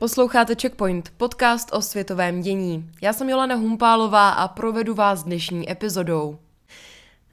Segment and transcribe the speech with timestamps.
[0.00, 2.90] Posloucháte Checkpoint, podcast o světovém dění.
[3.02, 6.38] Já jsem Jolana Humpálová a provedu vás dnešní epizodou.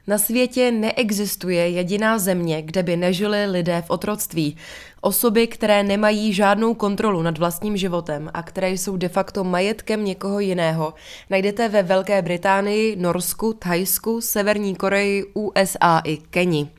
[0.09, 4.57] Na světě neexistuje jediná země, kde by nežili lidé v otroctví.
[5.01, 10.39] Osoby, které nemají žádnou kontrolu nad vlastním životem a které jsou de facto majetkem někoho
[10.39, 10.93] jiného,
[11.29, 16.69] najdete ve Velké Británii, Norsku, Thajsku, Severní Koreji, USA i Keni.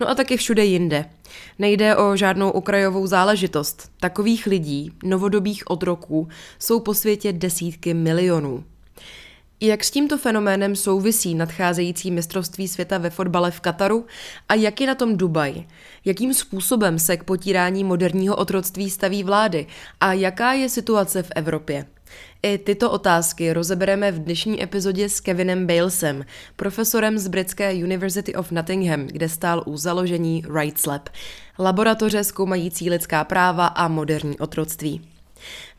[0.00, 1.04] No a taky všude jinde.
[1.58, 3.90] Nejde o žádnou okrajovou záležitost.
[4.00, 8.64] Takových lidí, novodobých otroků, jsou po světě desítky milionů.
[9.66, 14.06] Jak s tímto fenoménem souvisí nadcházející mistrovství světa ve fotbale v Kataru
[14.48, 15.64] a jak je na tom Dubaj?
[16.04, 19.66] Jakým způsobem se k potírání moderního otroctví staví vlády
[20.00, 21.86] a jaká je situace v Evropě?
[22.42, 26.24] I tyto otázky rozebereme v dnešní epizodě s Kevinem Balesem,
[26.56, 31.08] profesorem z britské University of Nottingham, kde stál u založení Rights Lab,
[31.58, 35.13] laboratoře zkoumající lidská práva a moderní otroctví.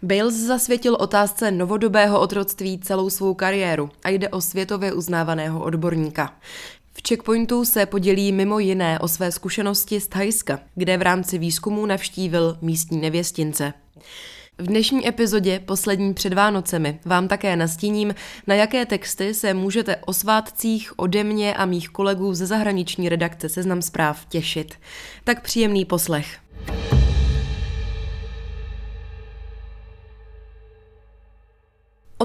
[0.02, 6.34] Bales zasvětil otázce novodobého otroctví celou svou kariéru a jde o světově uznávaného odborníka.
[6.94, 11.86] V checkpointu se podělí mimo jiné o své zkušenosti z Thajska, kde v rámci výzkumu
[11.86, 13.74] navštívil místní nevěstince.
[14.58, 18.16] V dnešní epizodě Poslední před Vánocemi vám také nastíním,
[18.48, 23.50] na jaké texty se můžete o svátcích ode mě a mých kolegů ze zahraniční redakce
[23.50, 24.76] Seznam zpráv těšit.
[25.24, 26.38] Tak příjemný poslech.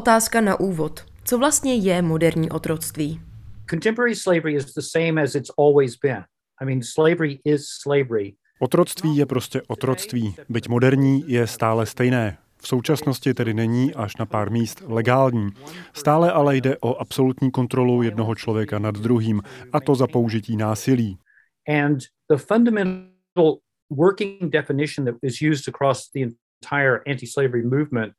[0.01, 1.05] Otázka na úvod.
[1.25, 3.21] Co vlastně je moderní otroctví?
[3.71, 6.25] Contemporary slavery is the same as it's always been.
[6.63, 8.35] I mean, slavery is slavery.
[8.61, 12.39] Otroctví je prostě otroctví, byť moderní je stále stejné.
[12.63, 15.49] V současnosti tedy není až na pár míst legální.
[15.93, 21.19] Stále ale jde o absolutní kontrolu jednoho člověka nad druhým, a to za použití násilí.
[21.69, 21.99] And
[22.31, 23.59] the fundamental
[23.91, 28.13] working definition that is used across the entire anti-slavery movement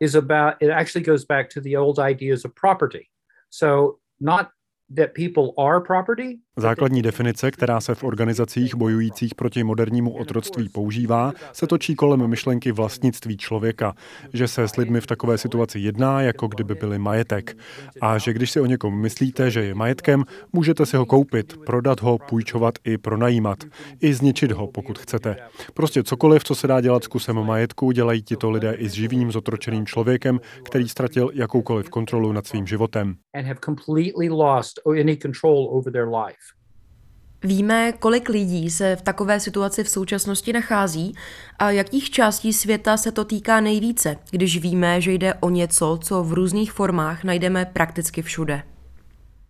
[0.00, 3.10] is about it actually goes back to the old ideas of property.
[3.50, 4.50] So not
[4.96, 6.38] that people are property.
[6.56, 12.72] Základní definice, která se v organizacích bojujících proti modernímu otroctví používá, se točí kolem myšlenky
[12.72, 13.94] vlastnictví člověka,
[14.32, 17.56] že se s lidmi v takové situaci jedná, jako kdyby byli majetek.
[18.00, 22.00] A že když si o někom myslíte, že je majetkem, můžete si ho koupit, prodat
[22.00, 23.58] ho, půjčovat i pronajímat.
[24.00, 25.36] I zničit ho, pokud chcete.
[25.74, 29.32] Prostě cokoliv, co se dá dělat s kusem majetku, dělají tito lidé i s živým
[29.32, 33.14] zotročeným člověkem, který ztratil jakoukoliv kontrolu nad svým životem.
[34.90, 36.64] Any control over their life.
[37.44, 41.14] Víme, kolik lidí se v takové situaci v současnosti nachází
[41.58, 46.24] a jakých částí světa se to týká nejvíce, když víme, že jde o něco, co
[46.24, 48.62] v různých formách najdeme prakticky všude.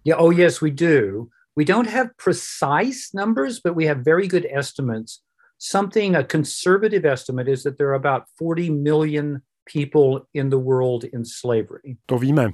[0.05, 1.27] Yeah, oh yes, we do.
[1.56, 5.21] We don't have precise numbers, but we have very good estimates.
[5.59, 9.41] Something, a conservative estimate is that there are about 40 million
[9.73, 11.97] people in the world in slavery.
[12.07, 12.51] To víme.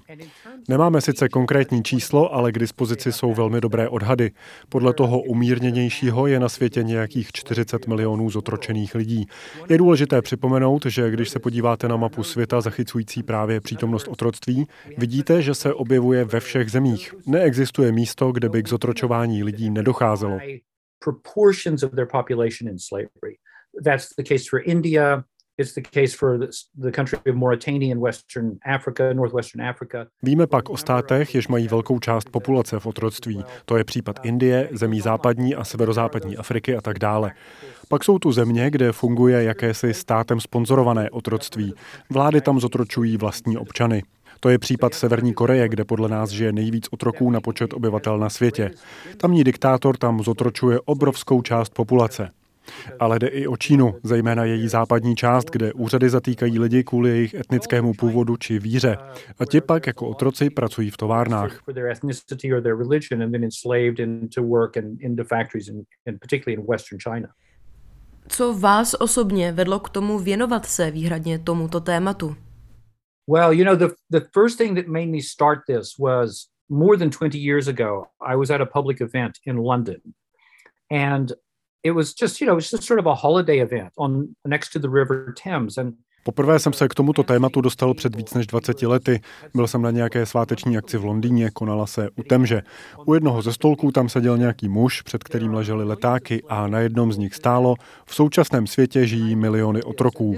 [0.69, 4.31] Nemáme sice konkrétní číslo, ale k dispozici jsou velmi dobré odhady.
[4.69, 9.27] Podle toho umírněnějšího je na světě nějakých 40 milionů zotročených lidí.
[9.69, 14.67] Je důležité připomenout, že když se podíváte na mapu světa zachycující právě přítomnost otroctví,
[14.99, 17.15] vidíte, že se objevuje ve všech zemích.
[17.27, 20.39] Neexistuje místo, kde by k zotročování lidí nedocházelo.
[23.85, 25.25] That's the case for India,
[25.61, 26.39] It's the case for
[26.75, 30.07] the country of Mauritania in Western Africa, Northwestern Africa.
[30.23, 33.45] Víme pak o státech, jež mají velkou část populace v otroctví.
[33.65, 37.33] To je případ Indie, zemí západní a severozápadní Afriky a tak dále.
[37.89, 41.75] Pak jsou tu země, kde funguje jakési státem sponzorované otroctví.
[42.11, 44.03] Vlády tam zotročují vlastní občany.
[44.41, 48.31] To je případ Severní Koreje, kde podle nás žije nejvíc otroků na počet obyvatel na
[48.31, 48.71] světě.
[49.17, 52.29] Tamní diktátor tam zotročuje obrovskou část populace.
[52.99, 57.35] Ale jde i o Čínu, zejména její západní část, kde úřady zatýkají lidi kvůli jejich
[57.35, 58.97] etnickému původu či víře.
[59.39, 61.63] A ti pak jako otroci pracují v továrnách.
[68.29, 72.37] Co vás osobně vedlo k tomu věnovat se výhradně tomuto tématu?
[73.29, 77.11] Well, you know, the, the first thing that made me start this was more than
[77.11, 78.07] 20 years ago.
[78.21, 80.01] I was at a public event in London.
[80.91, 81.33] And
[81.83, 84.71] it was just, you know, it was just sort of a holiday event on next
[84.73, 85.79] to the River Thames.
[85.79, 89.21] And Poprvé jsem se k tomuto tématu dostal před víc než 20 lety.
[89.55, 92.63] Byl jsem na nějaké sváteční akci v Londýně, konala se u Temže.
[93.07, 97.13] U jednoho ze stolků tam seděl nějaký muž, před kterým ležely letáky a na jednom
[97.13, 97.75] z nich stálo
[98.07, 100.37] v současném světě žijí miliony otroků.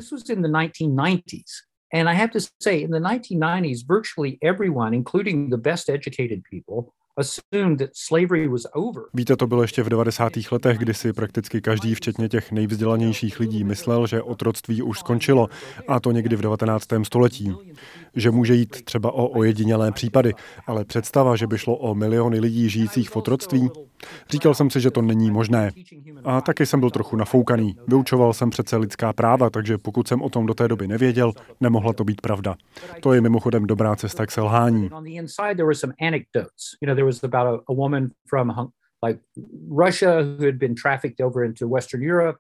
[1.95, 6.93] And I have to say, in the 1990s, virtually everyone, including the best educated people,
[9.15, 10.33] Víte, to bylo ještě v 90.
[10.53, 15.49] letech, kdy si prakticky každý, včetně těch nejvzdělanějších lidí, myslel, že otroctví už skončilo,
[15.89, 16.87] a to někdy v 19.
[17.03, 17.55] století.
[18.17, 20.35] Že může jít třeba o ojedinělé případy,
[20.67, 23.71] ale představa, že by šlo o miliony lidí žijících v otroctví,
[24.31, 25.71] říkal jsem si, že to není možné.
[26.25, 27.77] A taky jsem byl trochu nafoukaný.
[27.89, 31.93] Vyučoval jsem přece lidská práva, takže pokud jsem o tom do té doby nevěděl, nemohla
[31.93, 32.55] to být pravda.
[33.01, 34.91] To je mimochodem dobrá cesta k selhání
[37.03, 38.51] there was about a, a woman from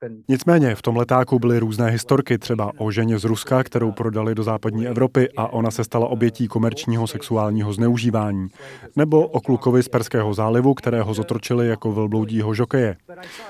[0.03, 4.35] and Nicméně v tom letáku byly různé historky, třeba o ženě z Ruska, kterou prodali
[4.35, 8.49] do západní Evropy a ona se stala obětí komerčního sexuálního zneužívání.
[8.97, 12.97] Nebo o klukovi z Perského zálivu, kterého zotročili jako velbloudího žokeje.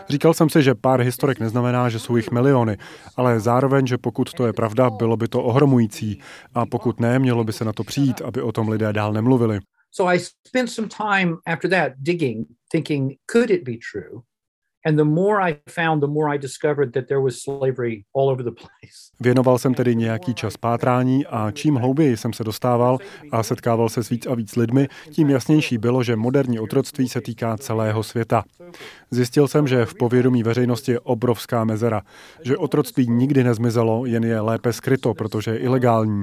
[0.08, 2.76] Říkal jsem si, že pár historek neznamená, že jsou jich miliony,
[3.16, 6.20] ale zároveň, že pokud to je pravda, bylo by to ohromující
[6.54, 9.60] a pokud ne, mělo by se na to přijít, aby o tom lidé dál nemluvili.
[9.94, 14.24] So I spent some time after that digging, thinking, could it be true?
[14.86, 18.44] And the more I found, the more I discovered that there was slavery all over
[18.44, 19.12] the place.
[19.20, 22.98] Věnoval jsem tedy nějaký čas pátrání a čím hlouběji jsem se dostával
[23.30, 27.20] a setkával se s víc a víc lidmi, tím jasnější bylo, že moderní otroctví se
[27.20, 28.44] týká celého světa.
[29.10, 32.02] Zjistil jsem, že v povědomí veřejnosti je obrovská mezera,
[32.42, 36.22] že otroctví nikdy nezmizelo, jen je lépe skryto, protože je ilegální.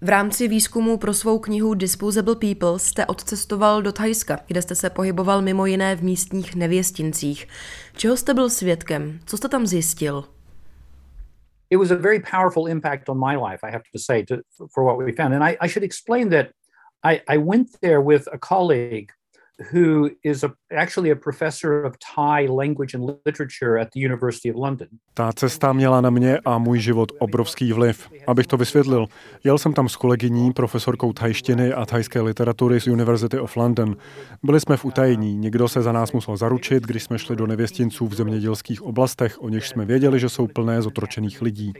[0.00, 4.90] V rámci výzkumu pro svou knihu Disposable People jste odcestoval do Thajska, kde jste se
[4.90, 7.48] pohyboval mimo jiné v místních nevěstincích.
[7.96, 9.20] Čeho jste byl svědkem?
[9.26, 10.24] Co jste tam zjistil?
[11.70, 14.34] It was a very powerful impact on my life, I have to say, to,
[14.74, 15.34] for what we found.
[15.34, 16.46] And I, I should explain that
[17.04, 19.12] I, I went there with a colleague
[19.72, 24.56] who is a, actually a professor of Thai language and literature at the University of
[24.56, 24.88] London.
[25.14, 28.08] Ta cesta měla na mě a můj život obrovský vliv.
[28.26, 29.06] Abych to vysvětlil,
[29.44, 33.96] jel jsem tam s kolegyní, profesorkou thajštiny a thajské literatury z University of London.
[34.42, 38.06] Byli jsme v utajení, někdo se za nás musel zaručit, když jsme šli do nevěstinců
[38.06, 41.72] v zemědělských oblastech, o nichž jsme věděli, že jsou plné zotročených lidí.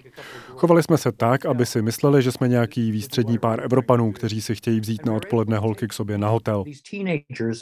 [0.48, 4.54] Chovali jsme se tak, aby si mysleli, že jsme nějaký výstřední pár Evropanů, kteří si
[4.54, 6.64] chtějí vzít na odpoledne holky k sobě na hotel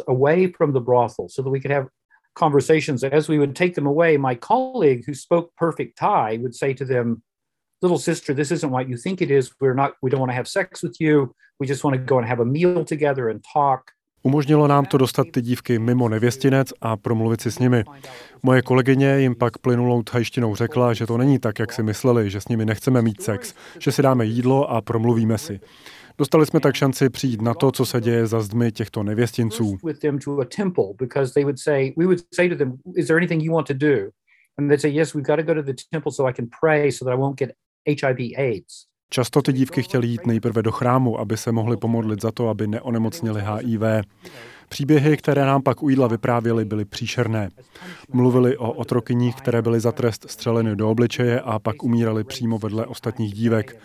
[0.08, 1.88] away from the brothel so that we could have
[2.34, 3.04] conversations.
[3.04, 6.84] As we would take them away, my colleague who spoke perfect Thai would say to
[6.84, 7.22] them,
[7.82, 9.52] little sister, this isn't what you think it is.
[9.60, 11.34] We're not, we don't want to have sex with you.
[11.60, 13.90] We just want to go and have a meal together and talk.
[14.26, 17.84] Umožnilo nám to dostat ty dívky mimo nevěstinec a promluvit si s nimi.
[18.42, 22.40] Moje kolegyně jim pak plynulou thajštinou řekla, že to není tak, jak si mysleli, že
[22.40, 25.60] s nimi nechceme mít sex, že si dáme jídlo a promluvíme si.
[26.18, 29.76] Dostali jsme tak šanci přijít na to, co se děje za zdmi těchto nevěstinců.
[39.10, 42.66] Často ty dívky chtěly jít nejprve do chrámu, aby se mohly pomodlit za to, aby
[42.66, 43.82] neonemocnili HIV.
[44.68, 47.48] Příběhy, které nám pak u jídla vyprávěli, byly příšerné.
[48.12, 52.86] Mluvili o otrokyních, které byly za trest střeleny do obličeje a pak umírali přímo vedle
[52.86, 53.76] ostatních dívek.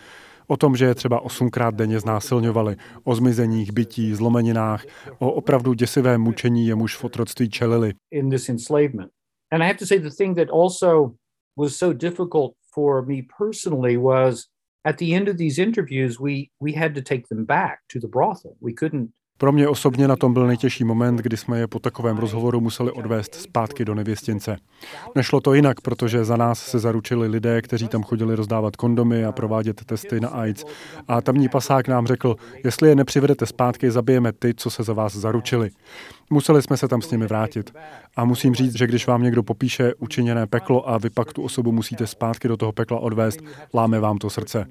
[0.48, 4.86] O tom, že je třeba osmkrát denně znásilňovali, o zmizeních, bytí, zlomeninách,
[5.20, 7.94] o opravdu děsivém mučení, jemuž v otroctví čelili.
[9.52, 11.12] And I have to say the thing that also
[11.58, 14.49] was so difficult for me personally was
[14.86, 18.08] at the end of these interviews we we had to take them back to the
[18.08, 18.56] brothel.
[18.62, 19.10] We couldn't
[19.40, 22.92] pro mě osobně na tom byl nejtěžší moment, kdy jsme je po takovém rozhovoru museli
[22.92, 24.58] odvést zpátky do nevěstince.
[25.16, 29.32] Nešlo to jinak, protože za nás se zaručili lidé, kteří tam chodili rozdávat kondomy a
[29.32, 30.66] provádět testy na AIDS.
[31.08, 35.16] A tamní pasák nám řekl, jestli je nepřivedete zpátky, zabijeme ty, co se za vás
[35.16, 35.70] zaručili.
[36.30, 37.74] Museli jsme se tam s nimi vrátit.
[38.16, 41.72] A musím říct, že když vám někdo popíše učiněné peklo a vy pak tu osobu
[41.72, 43.40] musíte zpátky do toho pekla odvést,
[43.74, 44.66] láme vám to srce.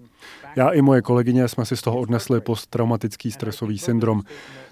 [0.56, 4.22] Já i moje kolegyně jsme si z toho odnesli posttraumatický stresový syndrom.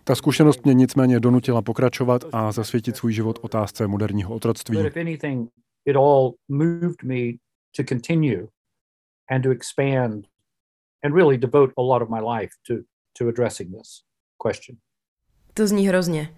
[0.05, 4.77] Ta zkušenost mě nicméně donutila pokračovat a zasvětit svůj život otázce moderního otroctví.
[4.77, 5.51] But if anything,
[5.85, 7.33] it all moved me
[7.77, 8.47] to continue
[9.31, 10.27] and to expand
[11.05, 12.75] and really devote a lot of my life to,
[13.19, 14.03] to addressing this
[14.47, 14.79] question.
[15.55, 16.37] To zní hrozně.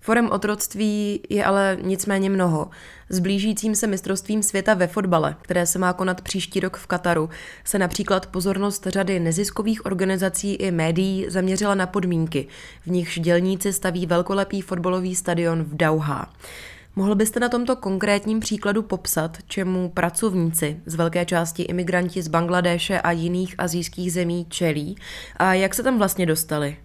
[0.00, 2.70] Forem otroctví je ale nicméně mnoho.
[3.08, 7.30] S blížícím se mistrovstvím světa ve fotbale, které se má konat příští rok v Kataru,
[7.64, 12.48] se například pozornost řady neziskových organizací i médií zaměřila na podmínky,
[12.82, 16.32] v nichž dělníci staví velkolepý fotbalový stadion v Dauha.
[16.96, 23.00] Mohl byste na tomto konkrétním příkladu popsat, čemu pracovníci, z velké části imigranti z Bangladéše
[23.00, 24.96] a jiných azijských zemí čelí
[25.36, 26.76] a jak se tam vlastně dostali?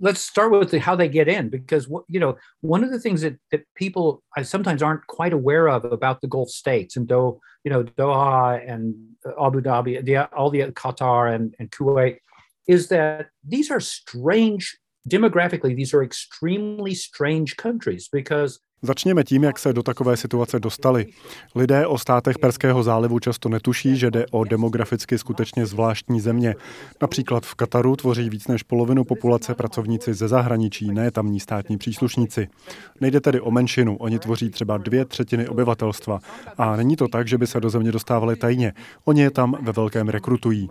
[0.00, 3.22] Let's start with the, how they get in because you know one of the things
[3.22, 7.40] that, that people I sometimes aren't quite aware of about the Gulf states and Do,
[7.64, 8.94] you know Doha and
[9.40, 12.18] Abu Dhabi, the, all the Qatar and, and Kuwait,
[12.66, 14.76] is that these are strange
[15.08, 15.74] demographically.
[15.74, 21.06] These are extremely strange countries because Začněme tím, jak se do takové situace dostali.
[21.54, 26.54] Lidé o státech Perského zálivu často netuší, že jde o demograficky skutečně zvláštní země.
[27.02, 32.48] Například v Kataru tvoří víc než polovinu populace pracovníci ze zahraničí, ne tamní státní příslušníci.
[33.00, 36.20] Nejde tedy o menšinu, oni tvoří třeba dvě třetiny obyvatelstva.
[36.58, 38.72] A není to tak, že by se do země dostávali tajně.
[39.04, 40.68] Oni je tam ve velkém rekrutují.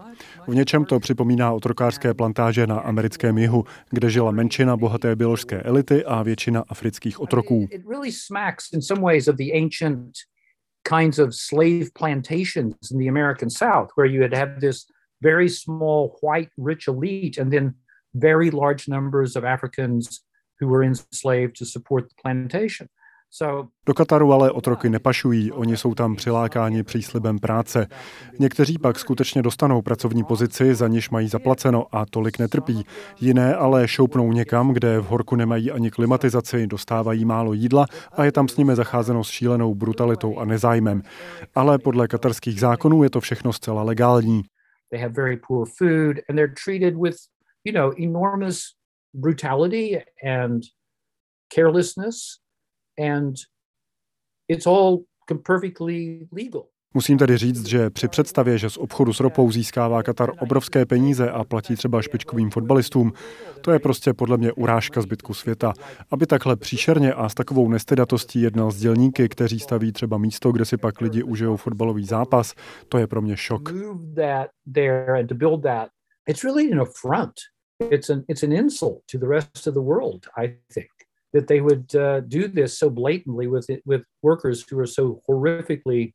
[0.48, 6.06] V něčem to připomíná otrokářské plantáže na americkém jihu, kde žila menšina bohaté běložské elity
[6.06, 7.68] a většina afrických otroků.
[7.96, 10.20] Really smacks in some ways of the ancient
[10.84, 14.86] kinds of slave plantations in the American South, where you had had this
[15.22, 17.74] very small white rich elite and then
[18.14, 20.24] very large numbers of Africans
[20.60, 22.90] who were enslaved to support the plantation.
[23.86, 27.88] Do Kataru ale otroky nepašují, oni jsou tam přilákáni příslibem práce.
[28.40, 32.86] Někteří pak skutečně dostanou pracovní pozici, za niž mají zaplaceno a tolik netrpí.
[33.22, 38.32] Jiné ale šoupnou někam, kde v horku nemají ani klimatizaci, dostávají málo jídla a je
[38.32, 41.02] tam s nimi zacházeno s šílenou brutalitou a nezájmem.
[41.56, 44.42] Ale podle katarských zákonů je to všechno zcela legální.
[44.92, 47.18] They have very poor food and they're treated with,
[47.64, 48.60] you know, enormous
[49.14, 50.62] brutality and
[51.56, 52.45] carelessness
[53.00, 53.36] and
[54.48, 54.98] it's all
[55.46, 56.66] perfectly legal.
[56.94, 61.32] Musím tedy říct, že při představě, že z obchodu s ropou získává Katar obrovské peníze
[61.32, 63.14] a platí třeba špičkovým fotbalistům,
[63.62, 65.74] to je prostě podle mě urážka zbytku světa.
[66.12, 70.66] Aby takhle příšerně a s takovou nestydatostí jednal s dělníky, kteří staví třeba místo, kde
[70.66, 72.54] si pak lidi užijou fotbalový zápas,
[72.90, 73.74] to je pro mě šok.
[76.28, 77.34] It's really an affront.
[77.92, 80.95] It's an, it's an insult to the rest of the world, I think
[81.36, 85.20] that they would uh, do this so blatantly with it, with workers who are so
[85.28, 86.14] horrifically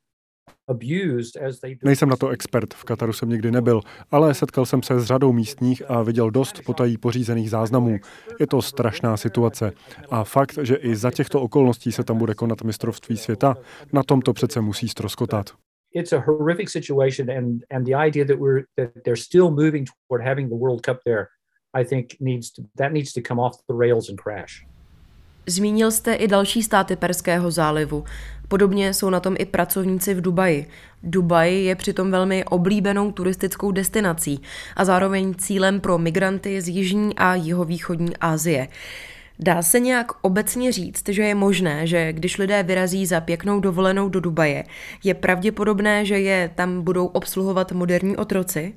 [1.85, 5.33] Nejsem na to expert, v Kataru jsem nikdy nebyl, ale setkal jsem se s řadou
[5.33, 7.99] místních a viděl dost potají pořízených záznamů.
[8.41, 9.73] Je to strašná situace.
[10.11, 13.57] A fakt, že i za těchto okolností se tam bude konat mistrovství světa,
[13.93, 15.51] na tom to přece musí stroskotat.
[15.95, 20.29] It's a horrific situation and, and the idea that we're that they're still moving toward
[20.29, 21.27] having the World Cup there,
[21.75, 24.70] I think needs to, that needs to come off the rails and crash.
[25.51, 28.05] Zmínil jste i další státy Perského zálivu.
[28.49, 30.67] Podobně jsou na tom i pracovníci v Dubaji.
[31.03, 34.43] Dubaj je přitom velmi oblíbenou turistickou destinací
[34.77, 38.69] a zároveň cílem pro migranty z jižní a jihovýchodní Asie.
[39.39, 44.09] Dá se nějak obecně říct, že je možné, že když lidé vyrazí za pěknou dovolenou
[44.09, 44.65] do Dubaje,
[45.05, 48.75] je pravděpodobné, že je tam budou obsluhovat moderní otroci?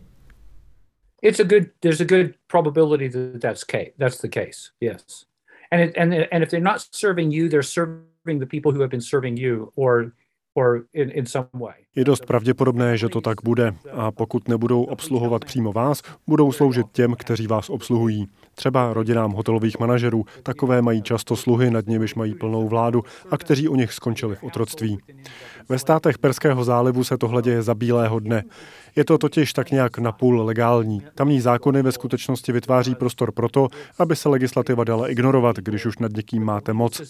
[1.21, 5.32] It's a good, there's a good probability that that's, case, that's the case, yes.
[5.73, 8.05] And it, and and if they're not serving you, they're serving
[8.39, 10.13] the people who have been serving you, or
[10.55, 11.73] or in, in some way.
[11.95, 13.73] Je dost pravděpodobné, že to tak bude.
[13.91, 18.27] A pokud nebudou obsluhovat přímo vás, budou sloužit těm, kteří vás obsluhují.
[18.55, 20.25] Třeba rodinám hotelových manažerů.
[20.43, 24.43] Takové mají často sluhy, nad nimiž mají plnou vládu a kteří u nich skončili v
[24.43, 24.97] otroctví.
[25.69, 28.43] Ve státech Perského zálivu se tohle děje za bílého dne.
[28.95, 31.01] Je to totiž tak nějak napůl legální.
[31.15, 33.67] Tamní zákony ve skutečnosti vytváří prostor pro to,
[33.99, 37.01] aby se legislativa dala ignorovat, když už nad někým máte moc.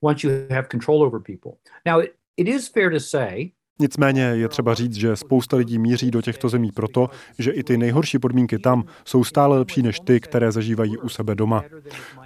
[0.00, 1.58] Once you have control over people.
[1.84, 6.10] Now, it, it is fair to say Nicméně je třeba říct, že spousta lidí míří
[6.10, 10.20] do těchto zemí proto, že i ty nejhorší podmínky tam jsou stále lepší než ty,
[10.20, 11.62] které zažívají u sebe doma.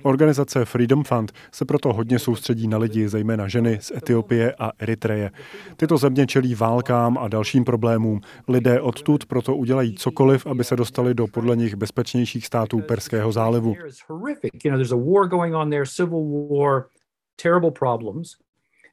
[0.02, 5.30] Organizace Freedom Fund se proto hodně soustředí na lidi, zejména ženy z Etiopie a Eritreje.
[5.76, 8.20] Tyto země čelí válkám a dalším problémům.
[8.48, 13.74] Lidé odtud proto udělají cokoliv, aby se dostali do podle nich bezpečnějších států Perského zálivu.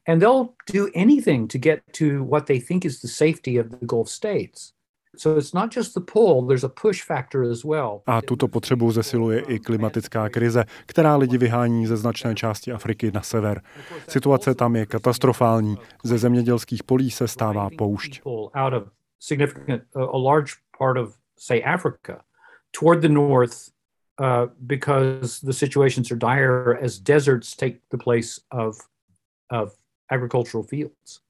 [0.06, 3.86] And they'll do anything to get to what they think is the safety of the
[3.86, 4.72] Gulf states.
[8.06, 13.22] A tuto potřebu zesiluje i klimatická krize, která lidi vyhání ze značné části Afriky na
[13.22, 13.62] sever.
[14.08, 15.76] Situace tam je katastrofální.
[16.04, 18.22] Ze zemědělských polí se stává poušť.
[24.18, 28.78] uh, because the situations are dire as deserts take the place of,
[29.50, 29.76] of
[30.08, 31.20] agricultural fields.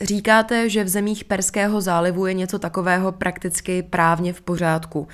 [0.00, 5.08] Říkáte, že v zemích Perského zálivu je něco takového prakticky právně v pořádku.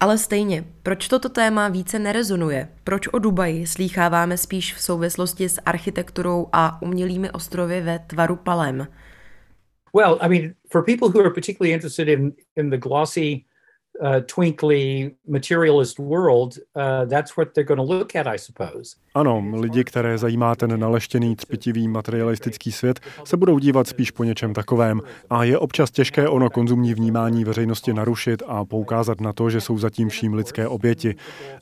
[0.00, 2.68] Ale stejně, proč toto téma více nerezonuje?
[2.84, 8.86] Proč o Dubaji slýcháváme spíš v souvislosti s architekturou a umělými ostrovy ve tvaru palem?
[9.94, 13.44] Well, I mean, for people who are particularly interested in, in the glossy
[14.00, 18.96] uh, twinkly materialist world, uh, that's what they're going to look at, I suppose.
[19.14, 24.54] Ano, lidi, které zajímá ten naleštěný, třpitivý materialistický svět, se budou dívat spíš po něčem
[24.54, 25.00] takovém.
[25.30, 29.78] A je občas těžké ono konzumní vnímání veřejnosti narušit a poukázat na to, že jsou
[29.78, 31.14] zatím vším lidské oběti.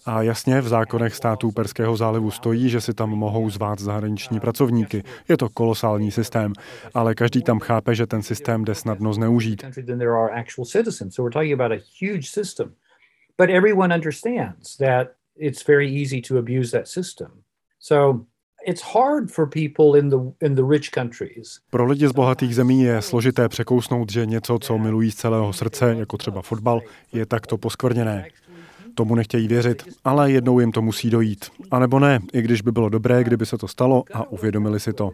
[0.07, 5.03] A jasně, v zákonech států Perského zálivu stojí, že si tam mohou zvát zahraniční pracovníky.
[5.29, 6.53] Je to kolosální systém,
[6.95, 9.63] ale každý tam chápe, že ten systém jde snadno zneužít
[12.27, 12.75] huge system.
[13.39, 17.29] But everyone understands that it's very easy to abuse that system.
[17.79, 18.27] So
[18.67, 21.61] it's hard for people in the in the rich countries.
[21.71, 25.97] Pro lidi z bohatých zemí je složité překousnout, že něco, co milují z celého srdce,
[25.99, 26.81] jako třeba fotbal,
[27.13, 28.29] je takto poskvrněné.
[28.95, 31.47] Tomu nechtějí věřit, ale jednou jim to musí dojít.
[31.71, 34.93] A nebo ne, i když by bylo dobré, kdyby se to stalo a uvědomili si
[34.93, 35.11] to.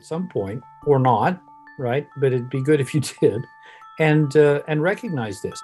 [4.00, 5.60] And, uh, and recognize this.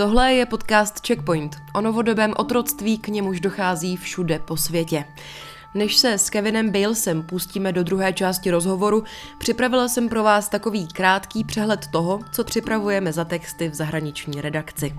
[0.00, 5.04] Tohle je podcast Checkpoint o novodobém otroctví, k němuž dochází všude po světě.
[5.74, 9.04] Než se s Kevinem Balesem pustíme do druhé části rozhovoru,
[9.38, 14.94] připravila jsem pro vás takový krátký přehled toho, co připravujeme za texty v zahraniční redakci.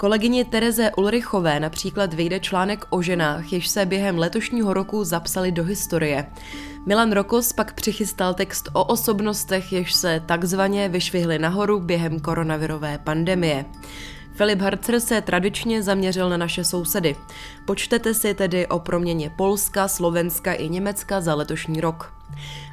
[0.00, 5.64] Kolegyni Tereze Ulrichové například vyjde článek o ženách, jež se během letošního roku zapsali do
[5.64, 6.26] historie.
[6.86, 13.64] Milan Rokos pak přichystal text o osobnostech, jež se takzvaně vyšvihly nahoru během koronavirové pandemie.
[14.32, 17.16] Filip Harcer se tradičně zaměřil na naše sousedy.
[17.64, 22.12] Počtete si tedy o proměně Polska, Slovenska i Německa za letošní rok.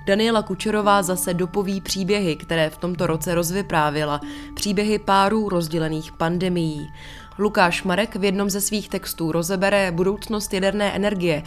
[0.06, 4.22] Daniela Kučerová zase dopoví příběhy, které v tomto roce rozvyprávěla,
[4.54, 6.94] příběhy párů rozdělených pandemií.
[7.40, 11.44] Lukáš Marek v jednom ze svých textů rozebere budoucnost jaderné energie.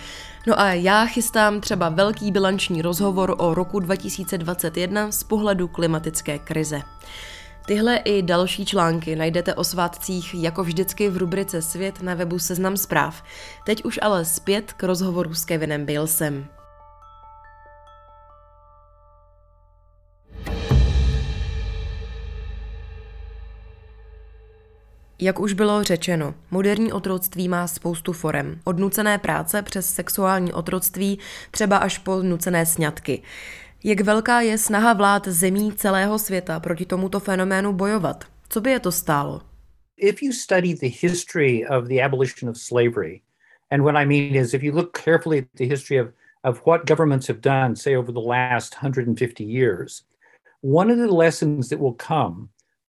[0.47, 6.83] No a já chystám třeba velký bilanční rozhovor o roku 2021 z pohledu klimatické krize.
[7.67, 12.77] Tyhle i další články najdete o svátcích jako vždycky v rubrice Svět na webu Seznam
[12.77, 13.23] zpráv.
[13.67, 16.58] Teď už ale zpět k rozhovoru s Kevinem Balesem.
[25.21, 28.61] Jak už bylo řečeno, moderní otroctví má spoustu forem.
[28.65, 31.19] Od nucené práce přes sexuální otroctví,
[31.51, 33.23] třeba až po nucené sňatky.
[33.85, 38.25] Jak velká je snaha vlád zemí celého světa proti tomuto fenoménu bojovat?
[38.49, 39.41] Co by je to stálo?
[39.97, 43.23] If you study the history of the abolition of slavery,
[43.71, 46.09] and what I mean is if you look carefully at the history of,
[46.45, 50.03] of what governments have done, say over the last 150 years,
[50.61, 52.49] one of the lessons that will come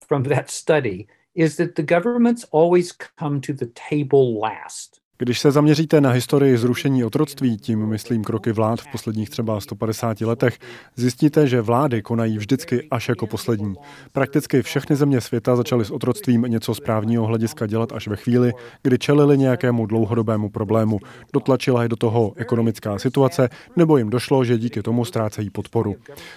[0.07, 4.97] from that study is that the governments always come to the table last.
[5.19, 10.21] Když se zaměříte na historii zrušení otroctví, tím myslím kroky vlád v posledních třeba 150
[10.21, 10.59] letech,
[10.95, 13.73] zjistíte, že vlády konají vždycky až jako poslední.
[14.11, 18.53] Prakticky všechny země světa začaly s otroctvím něco z právního hlediska dělat až ve chvíli,
[18.83, 20.99] kdy čelili nějakému dlouhodobému problému.
[21.33, 25.95] Dotlačila je do toho ekonomická situace, nebo jim došlo, že díky tomu ztrácejí podporu.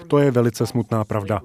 [0.08, 1.40] To je velice smutná pravda.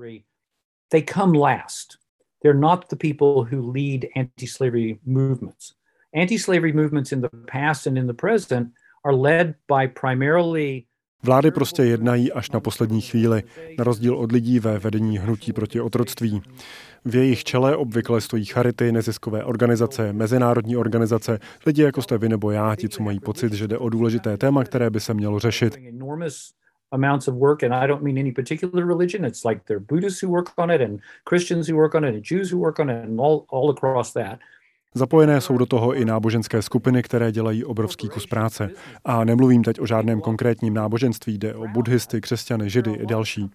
[0.90, 2.05] They come last.
[2.46, 5.74] They're not the people who lead anti slavery movements.
[6.14, 8.68] Anti slavery movements in the past and in the present
[9.04, 10.86] are led by primarily
[11.24, 13.44] Vlády prostě jednají až na poslední chvíli,
[13.78, 16.42] na rozdíl od lidí ve vedení hnutí proti otroctví.
[17.06, 22.52] V jejich čele obvykle stojí charity, neziskové organizace, mezinárodní organizace, lidi jako jste vy nebo
[22.52, 25.78] já, ti, co mají pocit, že jde o důležité téma, které by se mělo řešit
[26.96, 29.24] amounts of work, and I don't mean any particular religion.
[29.24, 32.16] It's like there are Buddhists who work on it, and Christians who work on it,
[32.16, 34.40] and Jews who work on it, and all, all across that.
[34.98, 38.70] Zapojené jsou do toho i náboženské skupiny, které dělají obrovský kus práce.
[39.06, 43.50] A nemluvím teď o žádném konkrétním náboženství, jde o buddhisty, křesťany, židy i další.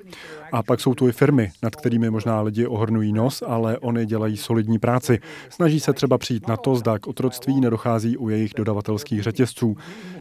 [0.52, 4.36] A pak jsou tu i firmy, nad kterými možná lidi ohrnují nos, ale oni dělají
[4.36, 5.18] solidní práci.
[5.48, 9.76] Snaží se třeba přijít na to, zda k otroctví nedochází u jejich dodavatelských řetězců.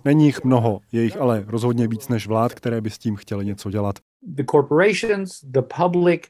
[0.05, 3.45] Není jich mnoho, je jich ale rozhodně víc než vlád, které by s tím chtěly
[3.45, 3.95] něco dělat.
[4.21, 6.21] The corporations, the public,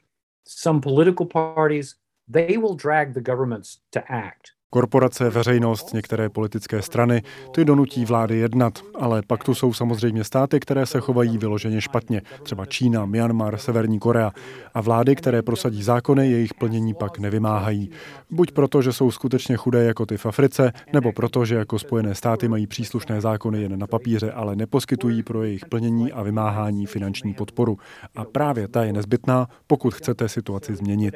[0.48, 1.94] some political parties,
[2.32, 4.59] they will drag the governments to act.
[4.72, 7.22] Korporace, veřejnost, některé politické strany,
[7.54, 12.22] ty donutí vlády jednat, ale pak tu jsou samozřejmě státy, které se chovají vyloženě špatně,
[12.42, 14.32] třeba Čína, Myanmar, Severní Korea,
[14.74, 17.90] a vlády, které prosadí zákony, jejich plnění pak nevymáhají.
[18.30, 22.14] Buď proto, že jsou skutečně chudé jako ty v Africe, nebo proto, že jako Spojené
[22.14, 27.34] státy mají příslušné zákony jen na papíře, ale neposkytují pro jejich plnění a vymáhání finanční
[27.34, 27.78] podporu.
[28.16, 31.14] A právě ta je nezbytná, pokud chcete situaci změnit.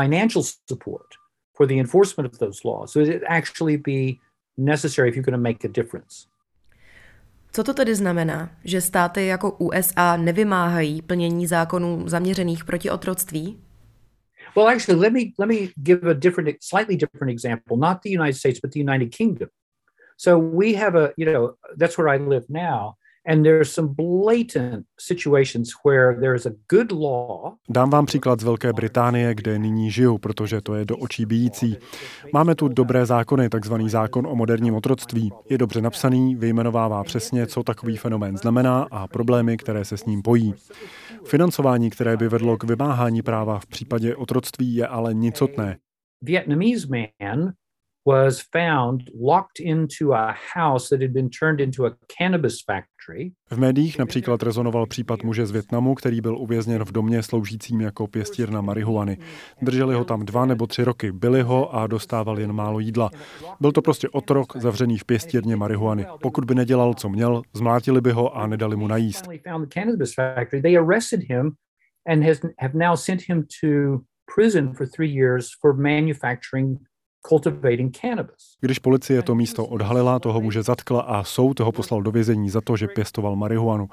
[0.00, 1.25] Financial support
[1.56, 2.92] for the enforcement of those laws.
[2.92, 4.20] So it actually be
[4.56, 6.26] necessary if you're going to make a difference.
[7.52, 13.60] Co to tedy znamená, že státy jako USA nevymáhají plnění zákonů zaměřených proti otroctví?
[14.56, 17.76] Well, actually, let me let me give a different, slightly different example.
[17.76, 19.48] Not the United States, but the United Kingdom.
[20.16, 22.96] So we have a, you know, that's where I live now.
[27.70, 31.76] Dám vám příklad z Velké Británie, kde nyní žiju, protože to je do očí bíjící.
[32.32, 35.32] Máme tu dobré zákony, takzvaný zákon o moderním otroctví.
[35.50, 40.22] Je dobře napsaný, vyjmenovává přesně, co takový fenomén znamená a problémy, které se s ním
[40.22, 40.54] pojí.
[41.24, 45.76] Financování, které by vedlo k vymáhání práva v případě otroctví, je ale nicotné.
[46.22, 47.52] Vietnamese man
[48.06, 53.32] was found locked into a house that had been turned into a cannabis factory.
[53.50, 58.06] V médiích například rezonoval případ muže z Větnamu, který byl uvězněn v domě sloužícím jako
[58.06, 59.18] pěstírna marihuany.
[59.62, 63.10] Drželi ho tam dva nebo tři roky, byli ho a dostával jen málo jídla.
[63.60, 66.06] Byl to prostě otrok zavřený v pěstírně marihuany.
[66.22, 69.28] Pokud by nedělal, co měl, zmlátili by ho a nedali mu najíst.
[72.06, 76.78] and has, have now sent him to prison for three years for manufacturing
[78.60, 82.60] když policie to místo odhalila, toho muže zatkla a soud ho poslal do vězení za
[82.60, 83.88] to, že pěstoval marihuanu.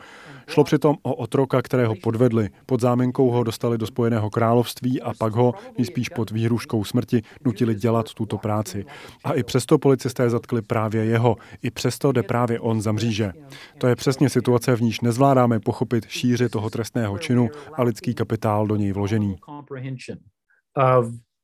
[0.47, 2.49] Šlo přitom o otroka, kterého podvedli.
[2.65, 7.75] Pod záminkou ho dostali do Spojeného království a pak ho, nejspíš pod výhruškou smrti, nutili
[7.75, 8.85] dělat tuto práci.
[9.23, 11.35] A i přesto policisté zatkli právě jeho.
[11.63, 13.31] I přesto jde právě on za mříže.
[13.77, 18.67] To je přesně situace, v níž nezvládáme pochopit šíři toho trestného činu a lidský kapitál
[18.67, 19.35] do něj vložený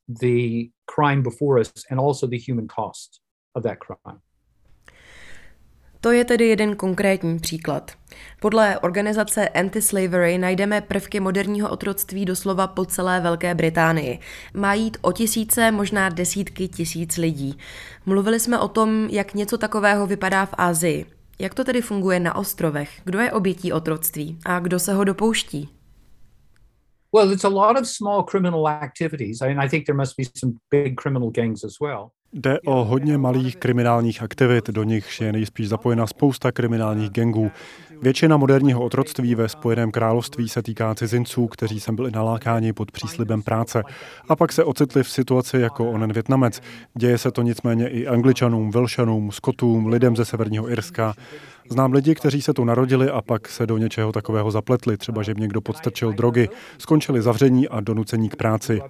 [0.09, 3.21] the crime before us and also the human cost
[3.53, 4.19] of that crime.
[6.01, 7.91] To je tedy jeden konkrétní příklad.
[8.41, 14.19] Podle organizace Anti-Slavery najdeme prvky moderního otroctví doslova po celé Velké Británii.
[14.53, 17.57] Má jít o tisíce, možná desítky tisíc lidí.
[18.05, 21.05] Mluvili jsme o tom, jak něco takového vypadá v Asii.
[21.39, 22.89] Jak to tedy funguje na ostrovech?
[23.03, 25.78] Kdo je obětí otroctví a kdo se ho dopouští?
[27.15, 29.41] Well, it's a lot of small criminal activities.
[29.41, 32.09] I mean, I think there must be some big criminal gangs as well.
[32.33, 37.51] Jde o hodně malých kriminálních aktivit, do nichž je nejspíš zapojena spousta kriminálních gangů.
[38.01, 43.41] Většina moderního otroctví ve Spojeném království se týká cizinců, kteří sem byli nalákáni pod příslibem
[43.41, 43.83] práce.
[44.29, 46.61] A pak se ocitli v situaci jako onen Větnamec.
[46.97, 51.13] Děje se to nicméně i Angličanům, Velšanům, Skotům, lidem ze severního Irska.
[51.69, 55.31] Znám lidi, kteří se tu narodili a pak se do něčeho takového zapletli, třeba že
[55.31, 58.81] jim někdo podstrčil drogy, skončili zavření a donucení k práci.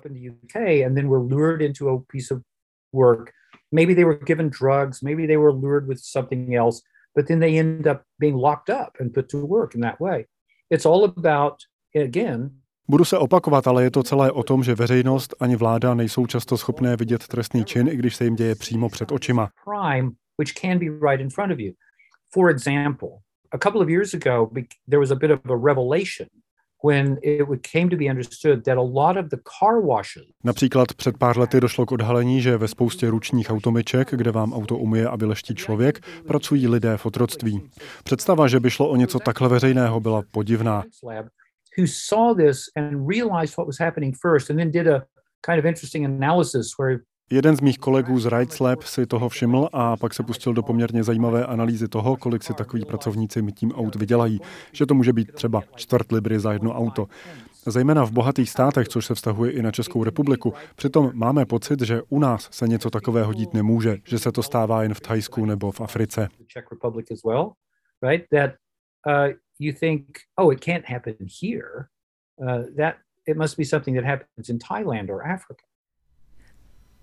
[3.71, 6.81] Maybe they were given drugs, maybe they were lured with something else,
[7.15, 10.25] but then they end up being locked up and put to work in that way.
[10.69, 11.53] It's all about,
[12.05, 12.49] again,
[12.89, 16.57] Budu se opakovat, ale je to celé o tom, že veřejnost ani vláda nejsou často
[16.57, 19.49] schopné vidět trestný čin, i když se jim děje přímo před očima.
[22.33, 23.09] For example,
[23.51, 24.51] a couple of years ago,
[24.87, 26.27] there was a bit of a revelation
[30.43, 34.77] Například před pár lety došlo k odhalení, že ve spoustě ručních automyček, kde vám auto
[34.77, 37.69] umyje a vyleští člověk, pracují lidé v otroctví.
[38.03, 40.83] Představa, že by šlo o něco takhle veřejného, byla podivná.
[41.77, 45.05] Who saw this and realized what was happening first and then did a
[45.45, 46.99] kind of interesting analysis where
[47.31, 50.63] Jeden z mých kolegů z Rights Lab si toho všiml a pak se pustil do
[50.63, 54.39] poměrně zajímavé analýzy toho, kolik si takový pracovníci mytím aut vydělají,
[54.71, 57.07] že to může být třeba čtvrt libry za jedno auto.
[57.65, 60.53] Zejména v bohatých státech, což se vztahuje i na Českou republiku.
[60.75, 64.83] Přitom máme pocit, že u nás se něco takového dít nemůže, že se to stává
[64.83, 66.27] jen v Thajsku nebo v Africe.
[73.27, 75.68] It must be something that happens in Thailand or Africa.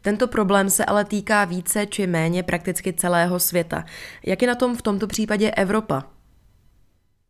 [0.07, 3.85] Tento problém se ale týká více či méně prakticky celého světa.
[4.27, 6.12] Jak je na tom v tomto případě Evropa?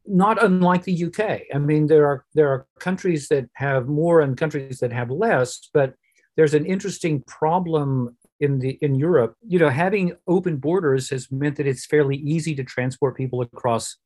[0.08, 1.18] Not unlike the UK.
[1.54, 5.50] I mean, there are there are countries that have more and countries that have less,
[5.74, 5.90] but
[6.36, 8.08] there's an interesting problem
[8.40, 9.34] in the in Europe.
[9.48, 13.96] You know, having open borders has meant that it's fairly easy to transport people across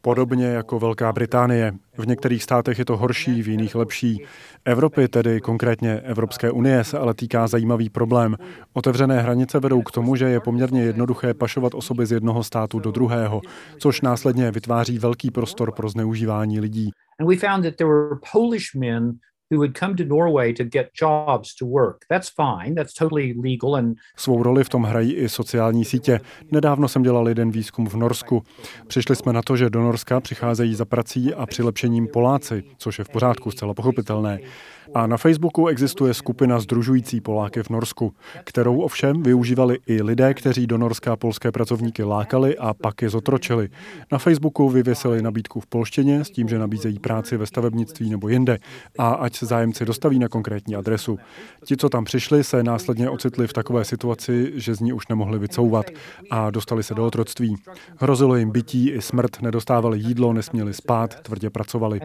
[0.00, 1.72] Podobně jako Velká Británie.
[1.98, 4.24] V některých státech je to horší, v jiných lepší.
[4.64, 8.36] Evropy, tedy konkrétně Evropské unie, se ale týká zajímavý problém.
[8.72, 12.90] Otevřené hranice vedou k tomu, že je poměrně jednoduché pašovat osoby z jednoho státu do
[12.90, 13.40] druhého,
[13.78, 16.90] což následně vytváří velký prostor pro zneužívání lidí.
[17.20, 19.12] And we found that there were Polish men
[19.50, 22.04] who would come to Norway to get jobs to work.
[22.08, 26.20] That's fine, that's totally legal and Svou roli v tom hrají i sociální sítě.
[26.52, 28.42] Nedávno jsem dělal jeden výzkum v Norsku.
[28.86, 33.04] Přišli jsme na to, že do Norska přicházejí za prací a přilepšením Poláci, což je
[33.04, 34.38] v pořádku, zcela pochopitelné.
[34.94, 38.12] A na Facebooku existuje skupina združující Poláky v Norsku,
[38.44, 43.68] kterou ovšem využívali i lidé, kteří do Norska polské pracovníky lákali a pak je zotročili.
[44.12, 48.58] Na Facebooku vyvěsili nabídku v polštině s tím, že nabízejí práci ve stavebnictví nebo jinde
[48.98, 51.18] a ať se zájemci dostaví na konkrétní adresu.
[51.64, 55.38] Ti, co tam přišli, se následně ocitli v takové situaci, že z ní už nemohli
[55.38, 55.86] vycouvat
[56.30, 57.56] a dostali se do otroctví.
[57.96, 62.00] Hrozilo jim bytí i smrt, nedostávali jídlo, nesměli spát, tvrdě pracovali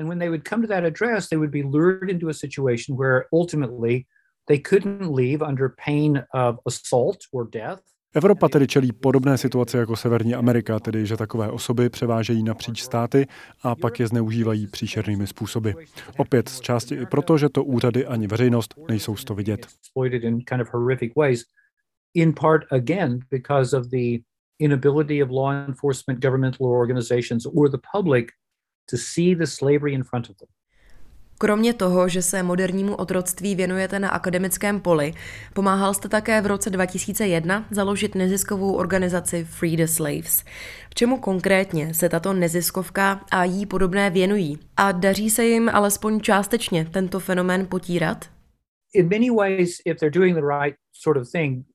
[2.70, 4.06] situation where ultimately
[4.48, 7.82] they couldn't leave under pain of assault or death.
[8.16, 13.28] Evropa tedy čelí podobné situaci jako Severní Amerika, tedy že takové osoby převážejí napříč státy
[13.64, 15.72] a pak je zneužívají příšernými způsoby.
[16.18, 19.68] Opět z části i proto, že to úřady ani veřejnost nejsou z to vidět.
[22.14, 24.20] In part again because of the
[24.60, 28.26] inability of law enforcement, governmental organizations, or the public
[28.90, 30.50] to see the slavery in front of them.
[31.42, 35.14] Kromě toho, že se modernímu otroctví věnujete na akademickém poli,
[35.54, 40.44] pomáhal jste také v roce 2001 založit neziskovou organizaci Free the Slaves.
[40.90, 44.60] V čemu konkrétně se tato neziskovka a jí podobné věnují?
[44.78, 48.26] A daří se jim alespoň částečně tento fenomén potírat?
[48.94, 51.66] In many ways, if they're doing the right sort of thing,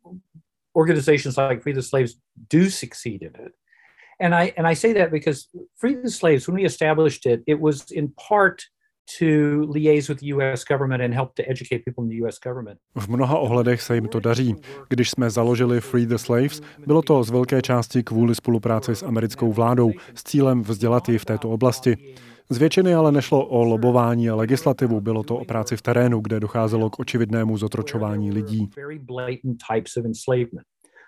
[0.76, 2.12] organizations like Free the Slaves
[2.52, 3.52] do succeed in it.
[4.20, 5.40] And I, and I say that because
[5.80, 8.73] Free the Slaves, when we established it, it was in part
[9.18, 9.26] to
[9.72, 12.78] liaise with the US government and help to educate people in the US government.
[12.94, 14.56] V mnoha ohledech se jim to daří.
[14.88, 19.52] Když jsme založili Free the Slaves, bylo to z velké části kvůli spolupráci s americkou
[19.52, 21.96] vládou s cílem vzdělat ji v této oblasti.
[22.50, 26.40] Z většiny ale nešlo o lobování a legislativu, bylo to o práci v terénu, kde
[26.40, 28.70] docházelo k očividnému zotročování lidí.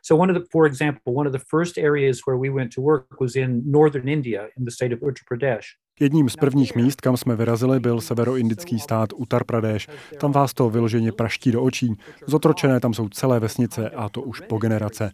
[0.03, 2.83] So one of the, for example, one of the first areas where we went to
[2.83, 5.67] work was in northern India in the state of Uttar Pradesh.
[6.01, 9.87] Jedním z prvních míst, kam jsme vyrazili, byl severoindický stát Uttar Pradesh.
[10.21, 11.97] Tam vás to vyloženě praští do očí.
[12.27, 15.13] Zotročené tam jsou celé vesnice a to už po generace.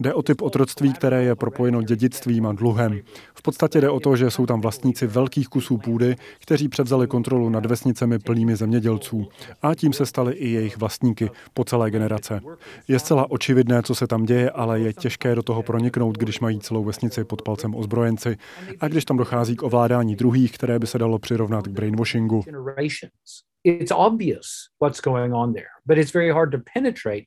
[0.00, 3.00] Jde o typ otroctví, které je propojeno dědictvím a dluhem.
[3.34, 7.48] V podstatě jde o to, že jsou tam vlastníci velkých kusů půdy, kteří převzali kontrolu
[7.48, 9.28] nad vesnicemi plnými zemědělců.
[9.62, 12.40] A tím se stali i jejich vlastníky po celé generace.
[12.88, 16.60] Je zcela očividné, co se tam děje, ale je těžké do toho proniknout, když mají
[16.60, 18.36] celou vesnici pod palcem ozbrojenci
[18.80, 22.44] a když tam dochází k ovládání druhých, které by se dalo přirovnat k brainwashingu.
[23.64, 24.46] It's obvious
[24.80, 27.26] what's going on there, but it's very hard to penetrate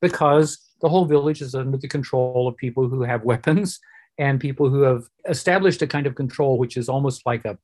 [0.00, 3.78] because the whole village is under the control of people who have weapons
[4.18, 7.56] and people who have established a kind of control which is almost like a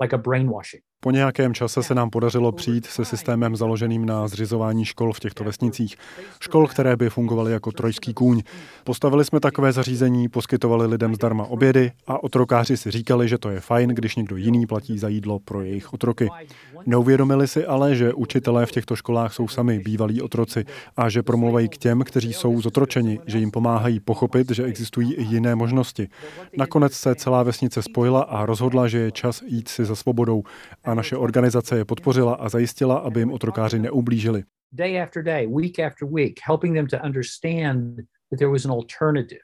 [0.00, 0.82] like a brainwashing.
[1.04, 5.44] Po nějakém čase se nám podařilo přijít se systémem založeným na zřizování škol v těchto
[5.44, 5.96] vesnicích.
[6.40, 8.42] Škol, které by fungovaly jako trojský kůň.
[8.84, 13.60] Postavili jsme takové zařízení, poskytovali lidem zdarma obědy a otrokáři si říkali, že to je
[13.60, 16.28] fajn, když někdo jiný platí za jídlo pro jejich otroky.
[16.86, 20.64] Neuvědomili si ale, že učitelé v těchto školách jsou sami bývalí otroci
[20.96, 25.22] a že promluvají k těm, kteří jsou zotročeni, že jim pomáhají pochopit, že existují i
[25.22, 26.08] jiné možnosti.
[26.56, 30.42] Nakonec se celá vesnice spojila a rozhodla, že je čas jít si za svobodou
[30.84, 34.44] a a naše organizace je podpořila a zajistila, aby jim otrokáři neublížili.
[34.72, 37.96] Day after day, week after week, helping them to understand
[38.30, 39.40] that there was an alternative.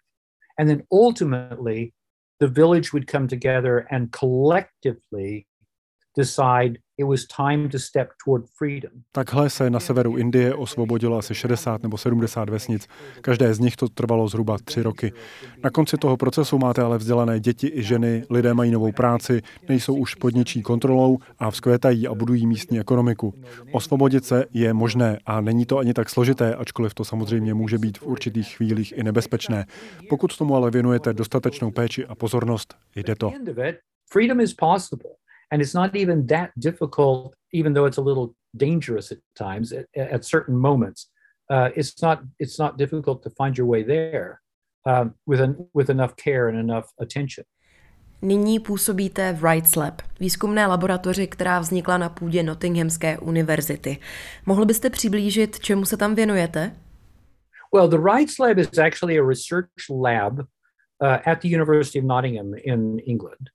[0.61, 1.92] And then ultimately,
[2.40, 5.46] the village would come together and collectively
[6.18, 6.78] decide
[9.12, 12.88] Takhle se na severu Indie osvobodilo asi 60 nebo 70 vesnic.
[13.20, 15.12] Každé z nich to trvalo zhruba tři roky.
[15.64, 19.94] Na konci toho procesu máte ale vzdělané děti i ženy, lidé mají novou práci, nejsou
[19.94, 23.34] už pod ničí kontrolou a vzkvétají a budují místní ekonomiku.
[23.72, 27.98] Osvobodit se je možné a není to ani tak složité, ačkoliv to samozřejmě může být
[27.98, 29.66] v určitých chvílích i nebezpečné.
[30.08, 33.32] Pokud tomu ale věnujete dostatečnou péči a pozornost, jde to.
[34.11, 35.11] Freedom is possible.
[35.50, 39.87] And it's not even that difficult, even though it's a little dangerous at times at,
[39.96, 41.11] at certain moments.
[41.50, 44.40] Uh, it's not it's not difficult to find your way there
[44.84, 47.44] um, with an, with enough care and enough attention.
[48.22, 53.98] Nyní působíte v Rights Lab, výzkumné laboratoři, která vznikla na půdě Nottinghamské univerzity.
[54.46, 56.76] Mohl byste přiblížit, čemu se tam věnujete?
[57.74, 62.54] Well, the Rights Lab is actually a research lab uh, at the University of Nottingham
[62.54, 63.50] in England.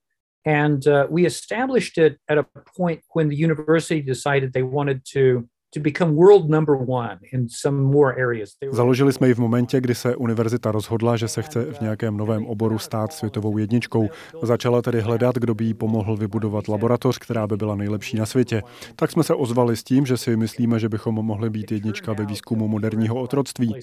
[0.46, 2.46] And uh, we established it at a
[2.78, 7.82] point when the university decided they wanted to to become world number one in some
[7.82, 8.50] more areas.
[8.72, 12.46] Založili jsme ji v momentě, kdy se univerzita rozhodla, že se chce v nějakém novém
[12.46, 14.10] oboru stát světovou jedničkou.
[14.44, 18.62] Začala tedy hledat, kdo by jí pomohl vybudovat laboratoř, která by byla nejlepší na světě.
[18.96, 22.26] Tak jsme se ozvali s tím, že si myslíme, že bychom mohli být jednička ve
[22.26, 23.76] výzkumu moderního otroctví.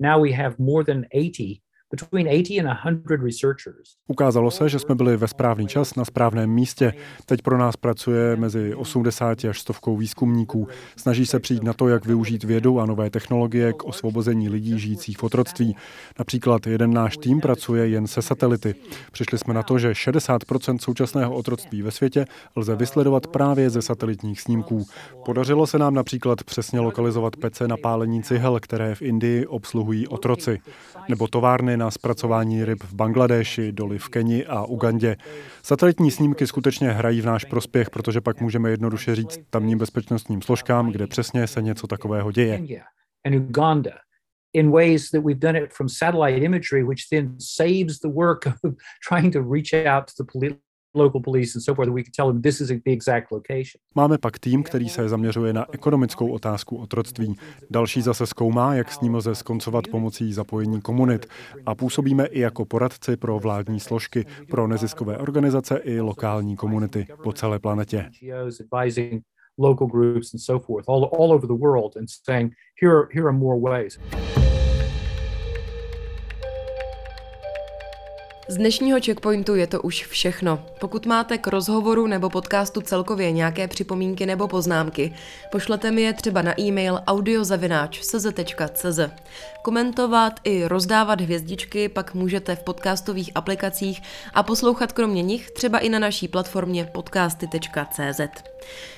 [0.00, 3.88] Now we have more than 80 between 80 and 100 researchers.
[4.08, 6.92] Ukázalo se, že jsme byli ve správný čas na správném místě.
[7.26, 10.68] Teď pro nás pracuje mezi 80 až stovkou výzkumníků.
[10.96, 15.18] Snaží se přijít na to, jak využít vědu a nové technologie k osvobození lidí žijících
[15.18, 15.76] v otroctví.
[16.18, 18.74] Například jeden náš tým pracuje jen se satelity.
[19.12, 22.24] Přišli jsme na to, že 60% současného otroctví ve světě
[22.56, 24.86] lze vysledovat právě ze satelitních snímků.
[25.24, 30.60] Podařilo se nám například přesně lokalizovat pece na pálení cihel, které v Indii obsluhují otroci,
[31.08, 35.16] nebo továrny na zpracování ryb v Bangladeši, doly v Keni a Ugandě.
[35.62, 40.92] Satelitní snímky skutečně hrají v náš prospěch, protože pak můžeme jednoduše říct tamním bezpečnostním složkám,
[40.92, 42.60] kde přesně se něco takového děje.
[44.54, 48.54] in ways that we've done it from satellite imagery, which then saves the work of
[49.08, 50.58] trying to reach out to the
[50.94, 53.80] local police and so forth, we can tell them this is the exact location.
[53.94, 57.36] Máme pak tým, který se zaměřuje na ekonomickou otázku otroctví.
[57.70, 61.26] Další zase zkoumá, jak s ním lze skoncovat pomocí zapojení komunit.
[61.66, 67.32] A působíme i jako poradci pro vládní složky, pro neziskové organizace i lokální komunity po
[67.32, 68.10] celé planetě.
[69.58, 73.32] local groups and so forth all, all over the world and saying here, here are
[73.32, 73.98] more ways.
[78.48, 80.66] Z dnešního checkpointu je to už všechno.
[80.80, 85.14] Pokud máte k rozhovoru nebo podcastu celkově nějaké připomínky nebo poznámky,
[85.52, 89.00] pošlete mi je třeba na e-mail audiozavináč.cz.
[89.62, 94.02] Komentovat i rozdávat hvězdičky pak můžete v podcastových aplikacích
[94.34, 98.20] a poslouchat kromě nich třeba i na naší platformě podcasty.cz.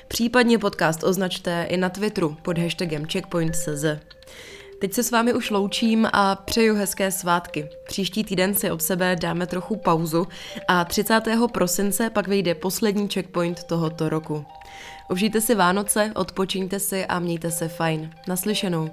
[0.09, 3.85] Případně podcast označte i na Twitteru pod hashtagem checkpoint.cz.
[4.85, 7.69] Teď se s vámi už loučím a přeju hezké svátky.
[7.87, 10.27] Příští týden si od sebe dáme trochu pauzu
[10.69, 11.21] a 30.
[11.53, 14.45] prosince pak vyjde poslední checkpoint tohoto roku.
[15.11, 18.11] Užijte si Vánoce, odpočiňte si a mějte se fajn.
[18.29, 18.91] Naslyšenou.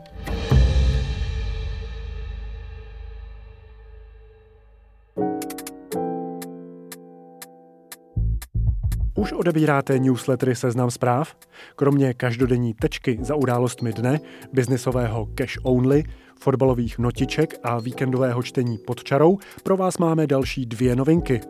[9.15, 11.35] Už odebíráte newslettery Seznam zpráv?
[11.75, 14.19] Kromě každodenní tečky za událostmi dne,
[14.53, 16.03] biznisového cash only,
[16.39, 21.41] fotbalových notiček a víkendového čtení pod čarou pro vás máme další dvě novinky.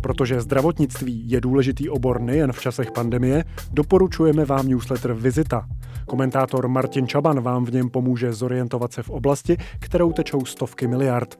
[0.00, 5.68] Protože zdravotnictví je důležitý obor nejen v časech pandemie, doporučujeme vám newsletter Vizita.
[6.06, 11.38] Komentátor Martin Čaban vám v něm pomůže zorientovat se v oblasti, kterou tečou stovky miliard.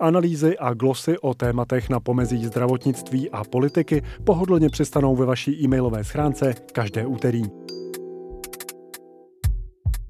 [0.00, 6.04] Analýzy a glosy o tématech na pomezí zdravotnictví a politiky pohodlně přistanou ve vaší e-mailové
[6.04, 7.42] schránce každé úterý.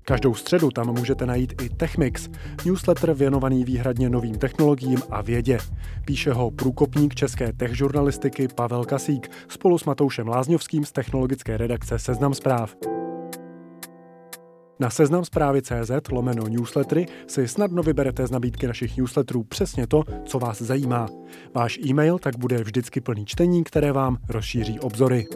[0.07, 2.29] Každou středu tam můžete najít i Techmix,
[2.65, 5.59] newsletter věnovaný výhradně novým technologiím a vědě.
[6.05, 11.99] Píše ho průkopník české tech žurnalistiky Pavel Kasík spolu s Matoušem Lázňovským z technologické redakce
[11.99, 12.77] Seznam zpráv.
[14.81, 20.03] Na seznam zprávy CZ lomeno newslettery si snadno vyberete z nabídky našich newsletterů přesně to,
[20.25, 21.09] co vás zajímá.
[21.55, 25.27] Váš e-mail tak bude vždycky plný čtení, které vám rozšíří obzory.